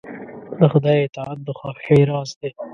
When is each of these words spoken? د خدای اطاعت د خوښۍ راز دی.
د 0.59 0.61
خدای 0.71 0.97
اطاعت 1.03 1.39
د 1.43 1.47
خوښۍ 1.59 1.99
راز 2.09 2.29
دی. 2.39 2.51